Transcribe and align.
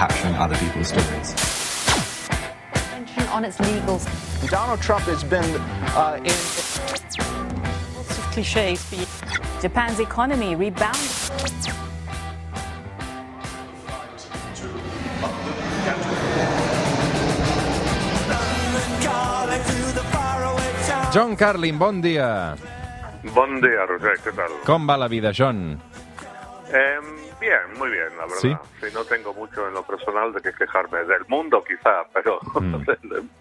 capturing 0.00 0.34
other 0.36 0.56
people's 0.56 0.88
stories. 0.88 1.28
on 3.36 3.44
its 3.44 3.58
legals. 3.58 4.08
Donald 4.48 4.80
Trump 4.80 5.04
has 5.04 5.22
been 5.22 5.44
uh, 5.92 6.16
in. 6.24 6.38
Lots 7.94 8.16
of 8.16 8.24
cliches. 8.32 8.80
Japan's 9.60 10.00
economy 10.00 10.56
rebounded. 10.56 11.04
John 21.12 21.36
Carlin, 21.36 21.76
bon 21.76 22.00
dia. 22.00 22.56
Bon 23.34 23.60
día, 23.60 23.84
Roger, 23.84 24.16
¿qué 24.24 24.32
tal? 24.32 24.48
Com 24.64 24.86
va 24.88 24.96
la 24.96 25.08
vida, 25.08 25.30
John? 25.30 25.78
Eh, 26.72 27.29
bien, 27.40 27.78
muy 27.78 27.90
bien, 27.90 28.08
la 28.16 28.24
verdad. 28.24 28.60
¿Sí? 28.80 28.86
no 28.94 29.04
tengo 29.04 29.32
mucho 29.34 29.66
en 29.66 29.74
lo 29.74 29.82
personal 29.82 30.32
de 30.32 30.40
que 30.40 30.52
quejarme. 30.52 30.98
Del 31.04 31.24
mundo, 31.28 31.62
quizá, 31.66 32.04
pero 32.12 32.38
Mm. 32.60 32.74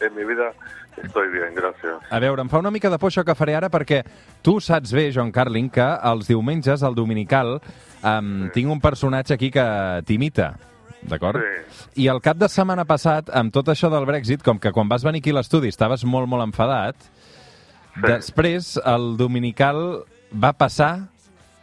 en, 0.02 0.16
mi 0.16 0.24
vida 0.24 0.52
estoy 1.04 1.30
bien, 1.30 1.54
gracias. 1.56 1.94
A 2.10 2.20
veure, 2.20 2.42
em 2.42 2.50
fa 2.50 2.60
una 2.60 2.72
mica 2.72 2.90
de 2.90 2.98
por 3.00 3.12
això 3.12 3.24
que 3.26 3.36
faré 3.36 3.56
ara 3.56 3.70
perquè 3.70 4.04
tu 4.42 4.60
saps 4.62 4.94
bé, 4.94 5.12
John 5.14 5.32
Carlin, 5.32 5.70
que 5.70 5.84
els 5.84 6.28
diumenges, 6.28 6.84
al 6.84 6.96
Dominical, 6.96 7.60
um, 8.04 8.50
tinc 8.56 8.72
un 8.72 8.80
personatge 8.82 9.34
aquí 9.34 9.52
que 9.52 9.66
t'imita. 10.06 10.54
D'acord? 11.02 11.40
Sí. 11.40 12.04
I 12.04 12.08
el 12.12 12.20
cap 12.22 12.38
de 12.38 12.50
setmana 12.52 12.84
passat, 12.86 13.30
amb 13.32 13.54
tot 13.56 13.70
això 13.72 13.90
del 13.92 14.06
Brexit, 14.06 14.44
com 14.44 14.60
que 14.60 14.72
quan 14.76 14.90
vas 14.90 15.04
venir 15.04 15.22
aquí 15.24 15.32
a 15.32 15.38
l'estudi 15.40 15.70
estaves 15.72 16.04
molt, 16.04 16.28
molt 16.28 16.44
enfadat, 16.44 16.96
després 18.04 18.78
el 18.86 19.16
Dominical 19.18 20.04
va 20.32 20.54
passar 20.54 21.08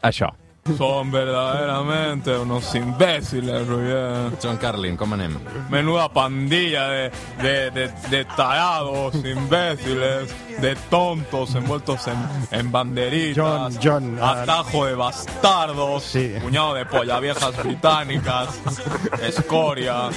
això. 0.02 0.32
Son 0.76 1.10
verdaderamente 1.10 2.36
unos 2.36 2.74
imbéciles, 2.74 3.66
Roger. 3.66 4.32
John 4.42 4.56
Carlin, 4.56 4.96
com 4.96 5.12
anem? 5.14 5.36
Menuda 5.70 6.08
pandilla 6.08 6.88
de, 6.88 7.10
de, 7.42 7.70
de, 7.70 7.88
de 8.10 8.24
tarados, 8.24 9.14
imbéciles, 9.14 10.34
de 10.60 10.74
tontos 10.90 11.54
envueltos 11.54 12.06
en, 12.08 12.16
en 12.50 12.72
banderitas. 12.72 13.36
John, 13.36 13.78
John, 13.82 14.18
ah, 14.20 14.42
Atajo 14.42 14.86
de 14.86 14.94
bastardos. 14.94 16.02
Sí. 16.02 16.34
Puñado 16.40 16.74
de 16.74 16.84
polla 16.86 17.20
viejas 17.20 17.56
británicas. 17.56 18.60
Escoria. 19.22 20.08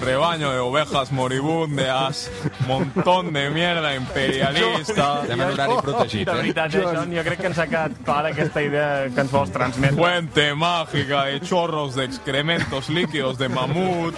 Rebaño 0.00 0.50
de 0.52 0.58
ovejas 0.58 1.10
moribundas. 1.12 2.30
Montón 2.66 3.32
de 3.32 3.50
mierda 3.50 3.94
imperialista. 3.94 5.22
En 5.28 5.40
horari 5.40 5.74
protegit, 5.82 6.26
De 6.26 6.32
eh? 6.32 6.36
veritat, 6.36 6.74
eh, 6.74 6.82
John, 6.84 7.12
jo 7.14 7.22
crec 7.24 7.40
que 7.40 7.46
ens 7.46 7.58
ha 7.58 7.66
quedat 7.66 7.92
clara 8.04 8.28
aquesta 8.28 8.62
idea 8.62 9.08
que 9.08 9.20
ens 9.20 9.30
vols 9.32 9.50
transmetre. 9.52 9.85
Fuente 9.94 10.54
mágica 10.54 11.24
de 11.26 11.40
chorros 11.40 11.94
de 11.94 12.04
excrementos 12.04 12.88
líquidos 12.88 13.38
de 13.38 13.48
mamut. 13.48 14.14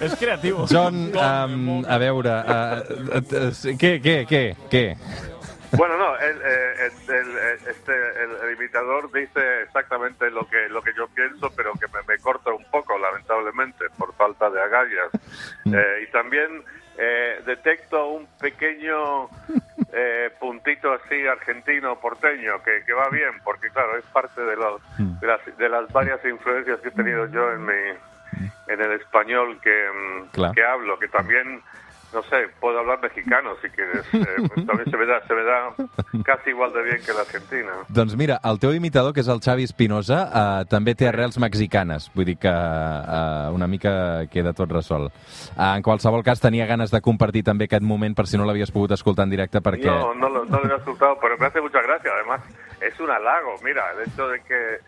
És 0.00 0.14
creatiu. 0.16 0.66
John, 0.70 1.12
um, 1.14 1.84
a 1.86 1.98
veure, 1.98 2.30
uh, 2.30 2.80
uh, 2.80 3.18
uh, 3.18 3.76
què, 3.78 4.00
què, 4.02 4.24
què, 4.26 4.42
què? 4.70 4.84
Bueno, 5.76 5.96
no, 5.98 6.16
el, 6.18 6.36
eh, 6.40 6.86
el, 6.86 7.14
el- 7.14 7.68
este, 7.68 7.92
el, 7.92 8.30
el 8.46 8.54
imitador 8.56 9.10
dice 9.10 9.62
exactamente 9.64 10.30
lo 10.30 10.46
que 10.48 10.68
lo 10.68 10.80
que 10.82 10.92
yo 10.96 11.08
pienso, 11.08 11.50
pero 11.56 11.72
que 11.72 11.88
me, 11.88 11.98
me 12.06 12.18
corta 12.20 12.50
un 12.52 12.64
poco, 12.70 12.96
lamentablemente, 12.96 13.86
por 13.98 14.14
falta 14.14 14.48
de 14.50 14.62
agallas. 14.62 15.10
Eh, 15.66 16.04
y 16.06 16.12
también 16.12 16.62
eh, 16.98 17.42
detecto 17.44 18.08
un 18.08 18.26
pequeño 18.38 19.28
eh, 19.92 20.30
puntito 20.38 20.92
así 20.92 21.26
argentino 21.26 21.98
porteño 22.00 22.62
que, 22.62 22.84
que 22.84 22.92
va 22.92 23.08
bien, 23.08 23.32
porque 23.42 23.70
claro, 23.70 23.96
es 23.96 24.04
parte 24.06 24.40
de, 24.40 24.56
los, 24.56 24.80
de, 25.20 25.26
las, 25.26 25.58
de 25.58 25.68
las 25.68 25.92
varias 25.92 26.24
influencias 26.24 26.80
que 26.80 26.88
he 26.88 26.92
tenido 26.92 27.26
yo 27.26 27.52
en 27.52 27.64
mi 27.64 27.72
en 28.66 28.80
el 28.80 28.92
español 28.92 29.60
que, 29.60 29.86
mm, 29.92 30.28
Claro. 30.32 30.54
que 30.54 30.64
hablo, 30.64 30.98
que 30.98 31.08
también 31.08 31.62
no 32.14 32.22
sé, 32.22 32.46
puedo 32.60 32.78
hablar 32.78 33.00
mexicano 33.02 33.50
si 33.60 33.68
quieres. 33.68 34.06
Eh, 34.14 34.48
pues 34.54 34.66
también 34.66 34.88
se 34.90 34.96
me, 34.96 35.04
da, 35.06 35.20
se 35.26 35.34
me 35.34 35.42
da 35.42 35.74
casi 36.24 36.50
igual 36.50 36.72
de 36.72 36.82
bien 36.82 36.98
que 37.04 37.10
el 37.10 37.18
argentino. 37.18 37.72
Doncs 37.88 38.14
mira, 38.16 38.38
el 38.44 38.58
teu 38.62 38.72
imitador, 38.72 39.12
que 39.12 39.20
és 39.20 39.28
el 39.28 39.40
Xavi 39.42 39.64
Espinosa, 39.66 40.20
uh, 40.30 40.64
també 40.70 40.94
té 40.94 41.08
arrels 41.10 41.36
mexicanes. 41.42 42.06
Vull 42.14 42.24
dir 42.30 42.36
que 42.38 42.48
uh, 42.48 43.50
una 43.52 43.66
mica 43.66 44.24
queda 44.30 44.54
tot 44.54 44.70
resolt. 44.72 45.12
Uh, 45.56 45.74
en 45.74 45.82
qualsevol 45.82 46.22
cas, 46.24 46.40
tenia 46.40 46.66
ganes 46.70 46.94
de 46.94 47.02
compartir 47.02 47.42
també 47.44 47.66
aquest 47.68 47.82
moment 47.84 48.14
per 48.14 48.28
si 48.30 48.38
no 48.38 48.46
l'havies 48.46 48.70
pogut 48.70 48.94
escoltar 48.94 49.26
en 49.26 49.34
directe 49.34 49.60
perquè... 49.60 49.90
No, 49.90 50.14
no, 50.14 50.28
lo- 50.30 50.44
no 50.46 50.60
lo 50.62 50.74
he 50.74 50.78
escuchado, 50.78 51.18
pero 51.20 51.36
me 51.36 51.46
hace 51.46 51.60
mucha 51.60 51.82
gracia. 51.82 52.10
Además, 52.14 52.40
es 52.80 52.98
un 53.00 53.10
halago. 53.10 53.56
Mira, 53.64 53.82
el 53.92 54.08
hecho 54.08 54.28
de 54.28 54.40
que 54.42 54.78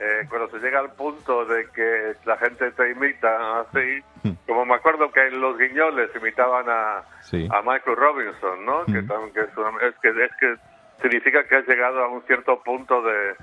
eh, 0.00 0.26
cuando 0.28 0.48
se 0.50 0.58
llega 0.58 0.80
al 0.80 0.92
punto 0.92 1.44
de 1.46 1.66
que 1.74 2.12
la 2.24 2.36
gente 2.38 2.70
te 2.72 2.90
imita 2.90 3.60
así, 3.60 4.02
como 4.46 4.64
me 4.64 4.74
acuerdo 4.74 5.10
que 5.10 5.26
en 5.28 5.40
Los 5.40 5.56
Guiñoles 5.58 6.10
imitaban 6.14 6.66
a, 6.68 7.02
Sí. 7.22 7.48
a 7.50 7.60
Michael 7.62 7.96
Robinson, 7.96 8.64
¿no? 8.64 8.84
Que, 8.86 9.02
tam- 9.06 9.32
que 9.32 9.40
es, 9.40 9.56
una- 9.56 9.86
es 9.88 9.94
que 10.02 10.08
es 10.10 10.30
que 10.38 10.54
significa 11.02 11.44
que 11.48 11.56
has 11.56 11.66
llegado 11.66 12.02
a 12.04 12.08
un 12.08 12.22
cierto 12.22 12.62
punto 12.62 13.02
de, 13.02 13.34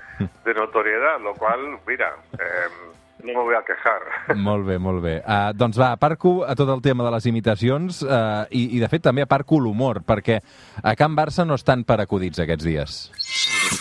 de 0.44 0.54
notoriedad, 0.54 1.20
lo 1.20 1.34
cual, 1.34 1.78
mira, 1.86 2.14
eh, 2.32 2.92
no 3.22 3.32
me 3.32 3.40
voy 3.44 3.54
a 3.54 3.62
quejar. 3.64 4.02
Molt 4.36 4.66
bé, 4.66 4.78
molt 4.78 5.02
bé. 5.02 5.22
Uh, 5.24 5.52
doncs 5.56 5.78
va, 5.80 5.92
aparco 5.92 6.44
a 6.44 6.54
tot 6.58 6.68
el 6.68 6.82
tema 6.82 7.04
de 7.06 7.10
les 7.14 7.24
imitacions 7.30 8.02
uh, 8.02 8.44
i, 8.50 8.76
i, 8.76 8.80
de 8.82 8.88
fet, 8.92 9.02
també 9.06 9.22
aparco 9.24 9.60
l'humor, 9.60 10.02
perquè 10.04 10.40
a 10.82 10.92
Can 10.98 11.14
Barça 11.16 11.46
no 11.46 11.54
estan 11.56 11.84
per 11.88 12.00
acudits 12.02 12.42
aquests 12.44 12.64
dies. 12.66 12.98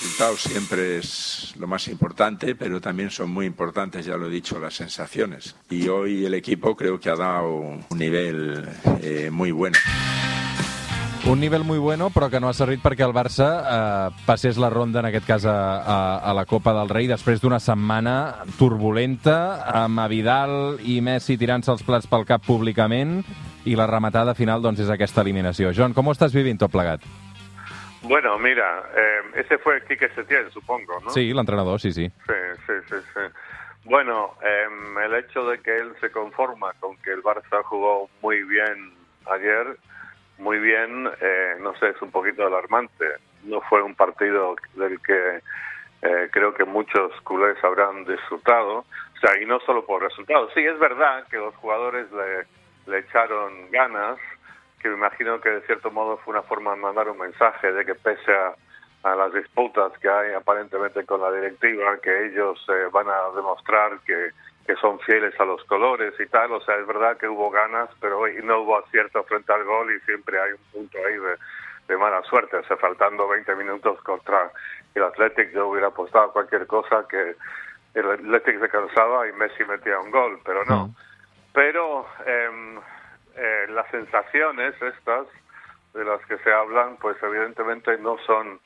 El 0.04 0.10
resultado 0.10 0.38
siempre 0.38 0.98
es 0.98 1.54
lo 1.58 1.66
más 1.66 1.88
importante, 1.88 2.56
pero 2.56 2.82
también 2.82 3.10
son 3.10 3.32
muy 3.32 3.46
importantes, 3.46 4.06
ya 4.06 4.18
lo 4.18 4.28
he 4.28 4.30
dicho, 4.30 4.60
las 4.60 4.74
sensaciones. 4.74 5.56
Y 5.70 5.88
hoy 5.88 6.26
el 6.26 6.34
equipo 6.34 6.76
creo 6.76 7.00
que 7.00 7.10
ha 7.10 7.16
dado 7.16 7.56
un 7.56 7.86
nivel 7.98 8.68
eh, 9.02 9.30
muy 9.32 9.52
bueno. 9.52 9.78
Un 11.26 11.40
nivell 11.40 11.64
muy 11.64 11.80
bueno, 11.80 12.10
però 12.10 12.30
que 12.30 12.42
no 12.42 12.50
ha 12.50 12.54
servit 12.54 12.84
perquè 12.84 13.08
el 13.08 13.16
Barça 13.16 13.48
eh, 13.64 14.24
passés 14.28 14.60
la 14.60 14.70
ronda, 14.70 15.00
en 15.00 15.08
aquest 15.08 15.26
cas, 15.26 15.46
a, 15.48 15.56
a, 15.80 16.18
a 16.20 16.34
la 16.36 16.44
Copa 16.46 16.76
del 16.76 16.92
Rei, 16.92 17.08
després 17.08 17.40
d'una 17.40 17.64
setmana 17.64 18.44
turbulenta, 18.60 19.64
amb 19.72 20.04
Vidal 20.12 20.82
i 20.84 21.00
Messi 21.00 21.40
tirant-se 21.40 21.72
els 21.72 21.88
plats 21.88 22.12
pel 22.12 22.28
cap 22.28 22.44
públicament, 22.44 23.22
i 23.64 23.80
la 23.80 23.88
rematada 23.88 24.36
final 24.36 24.62
doncs, 24.62 24.84
és 24.84 24.92
aquesta 24.92 25.24
eliminació. 25.24 25.72
John, 25.72 25.96
com 25.96 26.12
ho 26.12 26.20
estàs 26.20 26.36
vivint 26.36 26.60
tot 26.60 26.76
plegat? 26.76 27.08
Bueno, 28.04 28.38
mira, 28.38 28.84
eh, 28.96 29.22
ese 29.36 29.58
fue 29.58 29.82
Quique 29.86 30.10
Setién, 30.10 30.52
supongo, 30.52 31.00
¿no? 31.02 31.10
Sí, 31.10 31.34
l'entrenador, 31.34 31.80
sí, 31.80 31.92
sí. 31.94 32.10
Sí, 32.28 32.34
sí, 32.68 32.74
sí, 32.90 32.96
sí. 33.14 33.22
Bueno, 33.86 34.36
em, 34.42 34.98
el 35.00 35.16
hecho 35.16 35.46
de 35.46 35.60
que 35.60 35.76
él 35.76 35.94
se 36.00 36.12
conforma 36.12 36.74
con 36.80 36.98
que 36.98 37.12
el 37.12 37.24
Barça 37.24 37.64
jugó 37.64 38.10
muy 38.22 38.44
bien 38.44 38.94
ayer, 39.32 39.78
muy 40.38 40.60
bien, 40.60 41.10
eh, 41.22 41.56
no 41.60 41.76
sé, 41.78 41.90
es 41.90 42.02
un 42.02 42.12
poquito 42.12 42.46
alarmante. 42.46 43.06
No 43.44 43.62
fue 43.62 43.82
un 43.82 43.96
partido 43.96 44.56
del 44.76 45.02
que 45.02 45.42
eh, 46.02 46.30
creo 46.32 46.54
que 46.54 46.66
muchos 46.66 47.12
culés 47.22 47.62
habrán 47.64 48.06
disfrutado. 48.06 48.80
O 48.80 49.20
sea, 49.22 49.42
y 49.42 49.46
no 49.46 49.60
solo 49.62 49.86
por 49.86 50.02
resultados. 50.02 50.52
Sí, 50.54 50.62
es 50.62 50.78
verdad 50.80 51.26
que 51.30 51.38
los 51.38 51.56
jugadores 51.56 52.08
le, 52.12 52.46
le 52.92 53.00
echaron 53.00 53.72
ganas, 53.72 54.18
que 54.84 54.90
me 54.90 54.96
imagino 54.96 55.40
que 55.40 55.50
de 55.50 55.62
cierto 55.62 55.90
modo 55.92 56.18
fue 56.18 56.34
una 56.34 56.44
forma 56.44 56.72
de 56.72 56.82
mandar 56.82 57.10
un 57.10 57.18
mensaje 57.18 57.72
de 57.72 57.86
que 57.86 57.96
pese 57.96 58.34
a, 58.34 58.54
a 59.04 59.16
las 59.16 59.34
disputas 59.34 59.98
que 60.00 60.10
hay 60.10 60.34
aparentemente 60.34 61.06
con 61.06 61.22
la 61.22 61.32
directiva, 61.32 61.98
que 62.00 62.26
ellos 62.26 62.64
eh, 62.68 62.90
van 62.92 63.08
a 63.08 63.34
demostrar 63.34 63.98
que, 64.06 64.32
que 64.68 64.76
son 64.76 65.00
fieles 65.00 65.34
a 65.40 65.46
los 65.46 65.64
colores 65.64 66.14
y 66.20 66.26
tal. 66.28 66.52
O 66.52 66.62
sea, 66.62 66.76
es 66.76 66.86
verdad 66.86 67.16
que 67.16 67.30
hubo 67.30 67.50
ganas, 67.50 67.90
pero 68.02 68.20
hoy 68.20 68.36
no 68.44 68.60
hubo 68.60 68.78
acierto 68.78 69.24
frente 69.24 69.54
al 69.54 69.64
gol 69.64 69.94
y 69.96 70.00
siempre 70.02 70.40
hay 70.40 70.52
un 70.52 70.72
punto 70.74 70.98
ahí 70.98 71.16
de, 71.16 71.38
de 71.88 71.98
mala 71.98 72.22
suerte. 72.24 72.58
O 72.58 72.64
sea, 72.66 72.76
faltando 72.76 73.28
20 73.30 73.56
minutos 73.56 74.02
contra 74.04 74.52
el 74.96 75.04
Athletic, 75.04 75.54
yo 75.54 75.70
hubiera 75.70 75.88
apostado 75.88 76.26
a 76.26 76.34
cualquier 76.34 76.68
cosa 76.68 77.06
que 77.10 77.36
el 77.94 78.12
Athletic 78.12 78.60
se 78.60 78.68
cansaba 78.70 79.30
y 79.30 79.32
Messi 79.32 79.64
metía 79.64 79.98
un 80.00 80.12
gol, 80.12 80.40
pero 80.44 80.66
no. 80.66 80.94
Pero 81.54 82.06
em, 82.26 82.80
eh, 83.36 83.66
las 83.70 83.90
sensaciones 83.92 84.76
estas 84.82 85.28
de 85.94 86.04
las 86.04 86.26
que 86.26 86.38
se 86.40 86.52
hablan, 86.52 86.98
pues 86.98 87.18
evidentemente 87.22 87.98
no 87.98 88.18
son 88.26 88.60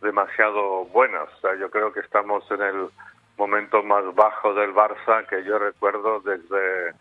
demasiado 0.00 0.84
buenas. 0.86 1.28
O 1.36 1.40
sea, 1.40 1.58
yo 1.58 1.70
creo 1.70 1.92
que 1.92 2.00
estamos 2.00 2.44
en 2.50 2.62
el 2.62 2.88
momento 3.36 3.82
más 3.82 4.04
bajo 4.14 4.54
del 4.54 4.74
Barça 4.74 5.26
que 5.28 5.44
yo 5.44 5.58
recuerdo 5.58 6.20
desde, 6.20 6.94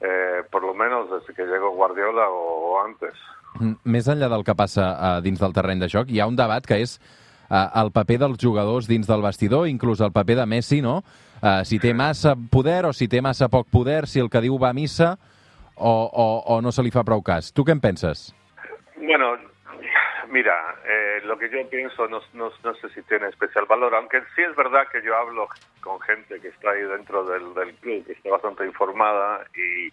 eh, 0.00 0.42
por 0.50 0.62
lo 0.62 0.74
menos 0.74 1.10
desde 1.10 1.34
que 1.34 1.46
llegó 1.46 1.70
Guardiola 1.70 2.28
o, 2.28 2.72
o 2.72 2.84
antes. 2.84 3.14
Mm, 3.58 3.80
Més 3.90 4.06
enllà 4.06 4.28
del 4.30 4.44
que 4.46 4.54
passa 4.54 4.84
uh, 4.94 5.16
dins 5.24 5.40
del 5.40 5.54
terreny 5.54 5.82
de 5.82 5.88
joc, 5.90 6.10
hi 6.10 6.20
ha 6.22 6.28
un 6.30 6.36
debat 6.38 6.62
que 6.66 6.78
és 6.78 6.94
uh, 7.50 7.66
el 7.82 7.90
paper 7.94 8.20
dels 8.22 8.38
jugadors 8.38 8.86
dins 8.86 9.08
del 9.10 9.24
vestidor, 9.24 9.66
inclús 9.66 10.02
el 10.04 10.12
paper 10.14 10.38
de 10.42 10.46
Messi, 10.46 10.78
no? 10.84 11.00
Uh, 11.40 11.64
si 11.66 11.80
té 11.82 11.90
massa 11.96 12.36
poder 12.52 12.84
o 12.86 12.94
si 12.94 13.08
té 13.10 13.22
massa 13.24 13.50
poc 13.50 13.66
poder, 13.72 14.04
si 14.06 14.22
el 14.22 14.30
que 14.30 14.42
diu 14.44 14.58
va 14.60 14.70
a 14.70 14.76
missa 14.76 15.16
o, 15.80 16.60
no 16.62 16.72
se 16.72 16.82
li 16.82 16.92
fa 16.92 17.04
prou 17.04 17.22
cas. 17.22 17.52
Tu 17.52 17.64
què 17.64 17.72
en? 17.72 17.96
Bueno, 19.00 19.36
mira, 20.28 20.76
eh, 20.84 21.20
lo 21.24 21.38
que 21.38 21.48
yo 21.50 21.68
pienso 21.68 22.06
no, 22.08 22.20
no, 22.34 22.50
no 22.62 22.74
sé 22.74 22.88
si 22.90 23.02
tiene 23.02 23.28
especial 23.28 23.66
valor, 23.66 23.94
aunque 23.94 24.20
sí 24.34 24.42
es 24.42 24.54
verdad 24.56 24.86
que 24.92 25.02
yo 25.02 25.16
hablo 25.16 25.48
con 25.80 26.00
gente 26.00 26.40
que 26.40 26.48
está 26.48 26.70
ahí 26.70 26.82
dentro 26.82 27.24
del, 27.24 27.74
club, 27.80 28.06
que 28.06 28.12
está 28.12 28.30
bastante 28.30 28.64
informada 28.66 29.44
y, 29.54 29.86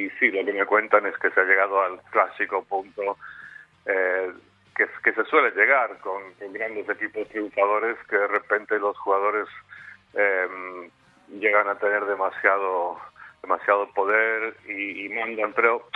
y 0.00 0.10
sí, 0.18 0.30
lo 0.30 0.44
que 0.44 0.52
me 0.52 0.66
cuentan 0.66 1.06
es 1.06 1.16
que 1.18 1.30
se 1.30 1.40
ha 1.40 1.44
llegado 1.44 1.80
al 1.80 2.00
clásico 2.10 2.64
punto 2.64 3.16
eh, 3.86 4.32
que, 4.74 4.86
que 5.04 5.12
se 5.12 5.24
suele 5.24 5.50
llegar 5.50 5.98
con, 5.98 6.34
con 6.34 6.52
grandes 6.52 6.88
equipos 6.88 7.28
triunfadores, 7.28 7.96
que 8.08 8.16
de 8.16 8.28
repente 8.28 8.78
los 8.78 8.96
jugadores 8.98 9.48
eh, 10.14 10.48
llegan 11.28 11.68
a 11.68 11.76
tener 11.76 12.04
demasiado 12.04 12.98
demasiado 13.42 13.92
poder 13.92 14.54
y, 14.66 15.06
y 15.06 15.08
mandan, 15.08 15.52
pero 15.52 15.86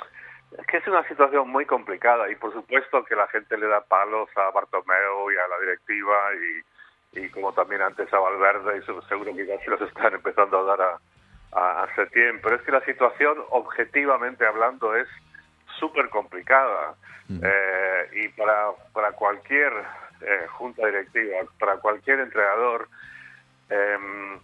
es 0.58 0.66
que 0.66 0.78
es 0.78 0.86
una 0.88 1.06
situación 1.08 1.48
muy 1.48 1.64
complicada 1.64 2.28
y 2.30 2.34
por 2.36 2.52
supuesto 2.52 3.04
que 3.04 3.14
la 3.16 3.26
gente 3.28 3.56
le 3.56 3.66
da 3.66 3.80
palos 3.82 4.28
a 4.36 4.50
Bartomeu 4.50 5.30
y 5.30 5.36
a 5.36 5.48
la 5.48 5.58
directiva 5.60 6.16
y, 7.14 7.20
y 7.20 7.28
como 7.30 7.52
también 7.52 7.82
antes 7.82 8.12
a 8.12 8.18
Valverde 8.18 8.78
y 8.78 8.82
se- 8.82 9.08
seguro 9.08 9.34
que 9.34 9.46
ya 9.46 9.58
se 9.60 9.70
los 9.70 9.80
están 9.82 10.14
empezando 10.14 10.58
a 10.60 10.76
dar 10.76 10.80
a, 10.82 10.98
a, 11.52 11.82
a 11.84 11.94
Setién, 11.94 12.40
pero 12.42 12.56
es 12.56 12.62
que 12.62 12.72
la 12.72 12.84
situación 12.84 13.38
objetivamente 13.50 14.44
hablando 14.46 14.94
es 14.94 15.08
súper 15.78 16.08
complicada 16.10 16.94
Eh, 17.28 18.08
y 18.22 18.28
para, 18.38 18.70
para 18.92 19.10
cualquier 19.10 19.72
eh, 20.20 20.46
junta 20.46 20.86
directiva, 20.86 21.38
para 21.58 21.76
cualquier 21.78 22.20
entrenador, 22.20 22.86
em, 23.68 24.38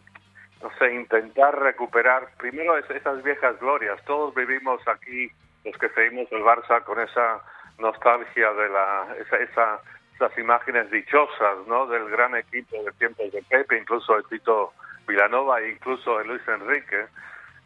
sé, 0.78 0.92
intentar 0.94 1.58
recuperar 1.58 2.28
primero 2.38 2.76
es- 2.78 2.90
esas 2.90 3.22
viejas 3.22 3.58
glorias. 3.60 4.02
Todos 4.04 4.34
vivimos 4.34 4.80
aquí, 4.88 5.30
los 5.64 5.76
que 5.78 5.88
seguimos 5.90 6.30
el 6.32 6.42
Barça, 6.42 6.82
con 6.84 7.00
esa 7.00 7.40
nostalgia 7.78 8.52
de 8.52 8.68
la, 8.68 9.06
esa, 9.18 9.36
esa- 9.36 9.80
esas 10.14 10.38
imágenes 10.38 10.90
dichosas, 10.90 11.66
¿no? 11.66 11.86
Del 11.86 12.08
gran 12.10 12.36
equipo 12.36 12.82
de 12.82 12.92
tiempos 12.92 13.32
de 13.32 13.42
Pepe, 13.48 13.78
incluso 13.78 14.16
de 14.16 14.22
Tito 14.24 14.72
Vilanova 15.06 15.60
e 15.60 15.70
incluso 15.70 16.18
de 16.18 16.24
Luis 16.26 16.46
Enrique. 16.46 17.06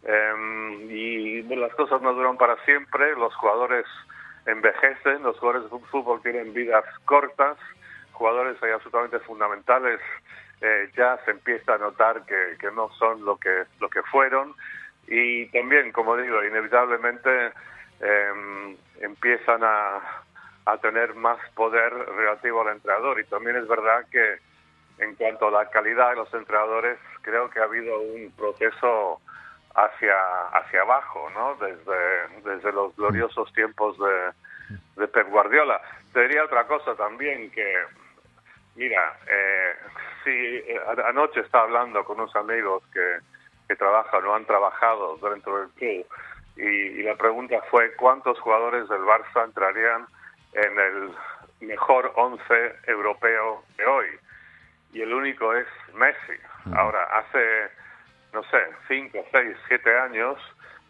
Em, 0.05 0.89
y 0.91 1.43
las 1.43 1.75
cosas 1.75 2.01
no 2.01 2.13
duran 2.15 2.37
para 2.37 2.57
siempre, 2.65 3.15
los 3.17 3.35
jugadores 3.37 3.85
envejecen, 4.47 5.23
los 5.25 5.37
jugadores 5.39 5.69
de 5.71 5.79
fútbol 5.91 6.23
tienen 6.23 6.55
vidas 6.55 6.85
cortas, 7.05 7.57
jugadores 8.13 8.57
absolutamente 8.63 9.19
fundamentales 9.21 10.01
eh, 10.61 10.91
ya 10.97 11.19
se 11.25 11.33
empieza 11.33 11.75
a 11.75 11.79
notar 11.79 12.25
que, 12.25 12.71
no 12.75 12.91
son 12.99 13.25
lo 13.25 13.37
que 13.37 13.65
lo 13.81 13.89
que 13.89 14.03
fueron. 14.05 14.55
Y 15.07 15.47
también 15.51 15.93
como 15.93 16.17
digo 16.17 16.43
inevitablemente 16.45 17.53
em, 18.01 18.77
empiezan 19.01 19.63
a, 19.63 20.01
a 20.67 20.79
tener 20.79 21.15
más 21.15 21.39
poder 21.55 21.93
relativo 21.93 22.63
al 22.63 22.77
entrenador. 22.77 23.21
Y 23.21 23.25
también 23.25 23.57
es 23.57 23.69
verdad 23.69 24.05
que 24.11 24.39
en 24.99 25.15
cuanto 25.17 25.49
a 25.49 25.63
la 25.63 25.71
calidad 25.71 26.11
de 26.11 26.17
los 26.17 26.33
entrenadores 26.33 26.99
creo 27.23 27.51
que 27.51 27.61
ha 27.61 27.65
habido 27.65 28.01
un 28.01 28.33
proceso 28.37 29.21
hacia 29.75 30.17
hacia 30.55 30.81
abajo 30.81 31.31
no 31.35 31.55
desde 31.57 32.43
desde 32.45 32.73
los 32.73 32.97
gloriosos 32.97 33.53
tiempos 33.53 33.99
de, 33.99 34.33
de 34.97 35.09
Pep 35.09 35.29
Guardiola. 35.29 35.81
Te 36.15 36.23
diría 36.23 36.45
otra 36.45 36.67
cosa 36.67 36.95
también 36.95 37.51
que 37.51 37.75
Mira, 38.77 39.19
eh, 39.27 39.75
sí, 40.23 40.31
eh, 40.31 40.81
anoche 41.07 41.41
estaba 41.41 41.65
hablando 41.65 42.05
con 42.05 42.21
unos 42.21 42.37
amigos 42.37 42.83
que, 42.93 43.19
que 43.69 43.77
trabajan 43.77 44.25
o 44.25 44.35
han 44.35 44.45
trabajado 44.45 45.17
dentro 45.17 45.61
del 45.61 45.71
club 45.71 46.07
y, 46.57 46.63
y 46.63 47.03
la 47.03 47.17
pregunta 47.17 47.61
fue 47.71 47.95
cuántos 47.95 48.39
jugadores 48.41 48.87
del 48.89 49.01
Barça 49.01 49.45
entrarían 49.45 50.07
en 50.53 50.79
el 50.79 51.15
mejor 51.61 52.13
once 52.17 52.77
europeo 52.87 53.65
de 53.79 53.87
hoy 53.87 54.07
y 54.93 55.03
el 55.03 55.13
único 55.13 55.55
es 55.55 55.67
Messi. 55.95 56.41
Ahora, 56.75 57.03
hace, 57.19 57.71
no 58.33 58.43
sé, 58.45 58.59
cinco, 58.89 59.25
seis, 59.33 59.57
siete 59.69 59.99
años 59.99 60.39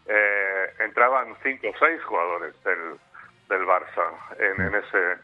eh, 0.07 0.73
entraban 0.79 1.35
cinco 1.43 1.69
o 1.69 1.77
seis 1.79 2.03
jugadores 2.03 2.53
del, 2.63 2.99
del 3.49 3.65
Barça 3.65 4.11
en, 4.39 4.61
en 4.61 4.75
ese 4.75 5.17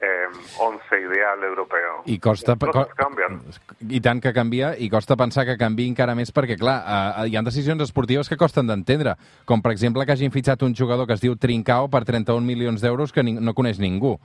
eh, 0.00 0.26
once 0.58 1.00
ideal 1.00 1.42
europeo. 1.44 2.02
I 2.06 2.18
costa... 2.18 2.56
Coses 2.56 2.94
canvien. 2.96 3.40
I 3.88 4.00
tant 4.00 4.20
que 4.20 4.32
canvia, 4.32 4.72
i 4.78 4.88
costa 4.90 5.16
pensar 5.16 5.44
que 5.46 5.58
canvi 5.60 5.88
encara 5.90 6.14
més 6.16 6.32
perquè, 6.32 6.56
clar, 6.60 6.78
eh, 6.80 7.28
hi 7.28 7.36
ha 7.36 7.42
decisions 7.46 7.82
esportives 7.84 8.28
que 8.28 8.38
costen 8.40 8.66
d'entendre, 8.70 9.16
com 9.44 9.60
per 9.62 9.72
exemple 9.76 10.06
que 10.06 10.12
hagin 10.16 10.32
fitxat 10.32 10.62
un 10.64 10.74
jugador 10.76 11.06
que 11.06 11.14
es 11.18 11.24
diu 11.24 11.36
Trincao 11.36 11.88
per 11.92 12.04
31 12.08 12.40
milions 12.46 12.80
d'euros 12.80 13.12
que 13.12 13.22
no 13.22 13.54
coneix 13.54 13.78
ningú. 13.78 14.16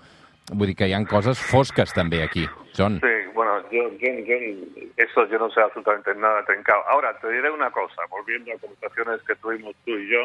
Vull 0.54 0.68
dir 0.70 0.76
que 0.78 0.88
hi 0.88 0.94
han 0.94 1.08
coses 1.10 1.40
fosques 1.42 1.90
també 1.94 2.22
aquí, 2.22 2.44
John. 2.78 3.00
Sí, 3.02 3.16
bueno, 3.34 3.58
yo, 3.72 3.90
yo, 3.98 4.12
yo- 4.30 4.92
eso 4.96 5.26
yo 5.28 5.40
no 5.40 5.50
sé 5.50 5.60
absolutamente 5.60 6.14
nada 6.14 6.42
de 6.42 6.44
Trincao. 6.54 6.84
Ahora, 6.88 7.18
te 7.20 7.28
diré 7.32 7.50
una 7.50 7.72
cosa, 7.72 8.04
volviendo 8.10 8.52
a 8.54 8.60
conversaciones 8.60 9.22
que 9.26 9.36
tuvimos 9.36 9.74
tú 9.84 9.92
y 9.98 10.08
yo 10.08 10.22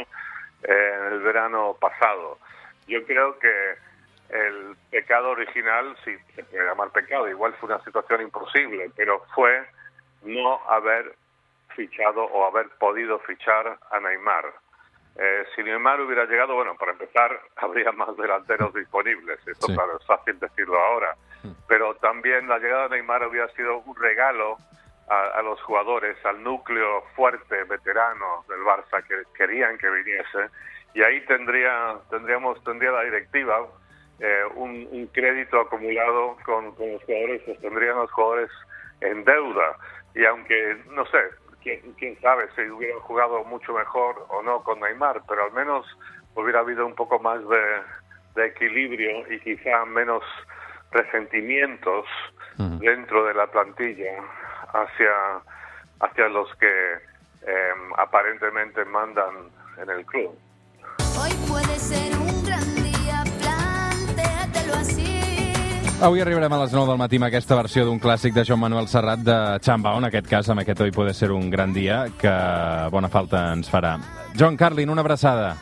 eh, 0.62 0.92
en 1.08 1.12
el 1.14 1.20
verano 1.20 1.74
pasado. 1.80 2.38
Yo 2.86 3.02
creo 3.06 3.38
que 3.38 3.48
el 4.32 4.76
pecado 4.90 5.30
original, 5.30 5.96
si 6.04 6.16
se 6.34 6.44
puede 6.44 6.64
llamar 6.66 6.90
pecado, 6.90 7.28
igual 7.28 7.54
fue 7.54 7.68
una 7.68 7.82
situación 7.84 8.22
imposible, 8.22 8.90
pero 8.96 9.24
fue 9.34 9.66
no 10.22 10.60
haber 10.68 11.14
fichado 11.74 12.24
o 12.24 12.46
haber 12.46 12.68
podido 12.78 13.18
fichar 13.20 13.78
a 13.90 14.00
Neymar. 14.00 14.52
Eh, 15.16 15.44
si 15.54 15.62
Neymar 15.62 16.00
hubiera 16.00 16.24
llegado, 16.26 16.54
bueno, 16.54 16.76
para 16.76 16.92
empezar, 16.92 17.40
habría 17.56 17.92
más 17.92 18.16
delanteros 18.16 18.72
disponibles. 18.74 19.38
Esto, 19.46 19.66
Sí. 19.66 19.74
claro, 19.74 19.96
es 19.98 20.06
fácil 20.06 20.38
decirlo 20.38 20.78
ahora. 20.78 21.14
Pero 21.68 21.94
también 21.96 22.48
la 22.48 22.58
llegada 22.58 22.84
de 22.88 22.96
Neymar 22.96 23.26
hubiera 23.26 23.48
sido 23.54 23.78
un 23.78 23.96
regalo 23.96 24.58
a, 25.08 25.38
a 25.38 25.42
los 25.42 25.60
jugadores, 25.62 26.16
al 26.24 26.42
núcleo 26.42 27.02
fuerte, 27.16 27.64
veterano 27.64 28.44
del 28.48 28.60
Barça 28.60 29.02
que 29.06 29.22
querían 29.34 29.78
que 29.78 29.88
viniese. 29.90 30.50
Y 30.94 31.02
ahí 31.02 31.20
tendría, 31.26 31.96
tendríamos, 32.10 32.62
tendría 32.64 32.90
la 32.92 33.02
directiva 33.02 33.66
eh, 34.20 34.44
un, 34.54 34.88
un 34.90 35.06
crédito 35.08 35.60
acumulado 35.60 36.36
con, 36.44 36.74
con 36.74 36.92
los 36.92 37.02
jugadores, 37.04 37.42
pues 37.46 37.60
tendrían 37.60 37.96
los 37.96 38.10
jugadores 38.12 38.50
en 39.00 39.24
deuda. 39.24 39.76
Y 40.14 40.24
aunque, 40.24 40.76
no 40.90 41.06
sé, 41.06 41.18
quién, 41.62 41.80
quién 41.98 42.20
sabe 42.20 42.48
si 42.54 42.62
hubieran 42.62 43.00
jugado 43.00 43.44
mucho 43.44 43.72
mejor 43.72 44.26
o 44.28 44.42
no 44.42 44.62
con 44.62 44.80
Neymar, 44.80 45.22
pero 45.28 45.44
al 45.44 45.52
menos 45.52 45.86
hubiera 46.34 46.60
habido 46.60 46.86
un 46.86 46.94
poco 46.94 47.18
más 47.18 47.40
de, 47.48 47.82
de 48.34 48.46
equilibrio 48.46 49.30
y 49.32 49.40
quizá 49.40 49.84
menos 49.86 50.22
resentimientos 50.90 52.06
dentro 52.80 53.24
de 53.24 53.32
la 53.32 53.46
plantilla 53.46 54.22
hacia, 54.72 55.40
hacia 56.00 56.28
los 56.28 56.54
que 56.56 56.94
eh, 57.46 57.72
aparentemente 57.96 58.84
mandan 58.84 59.50
en 59.78 59.88
el 59.88 60.04
club. 60.04 60.36
Avui 66.00 66.22
arribarem 66.22 66.52
a 66.56 66.58
les 66.62 66.72
9 66.72 66.88
del 66.88 66.96
matí 66.96 67.18
amb 67.20 67.26
aquesta 67.26 67.56
versió 67.58 67.82
d'un 67.84 67.98
clàssic 68.00 68.32
de 68.32 68.40
Joan 68.48 68.62
Manuel 68.62 68.86
Serrat 68.88 69.20
de 69.20 69.34
Chambao, 69.60 69.98
en 70.00 70.06
aquest 70.08 70.30
cas, 70.30 70.48
amb 70.48 70.62
aquest 70.62 70.80
Hoy 70.80 70.94
puede 70.96 71.12
ser 71.12 71.28
un 71.30 71.50
gran 71.52 71.74
dia, 71.76 72.06
que 72.16 72.32
bona 72.88 73.10
falta 73.12 73.50
ens 73.52 73.68
farà. 73.68 73.98
John 74.32 74.56
Carlin, 74.56 74.88
una 74.88 75.04
abraçada. 75.04 75.58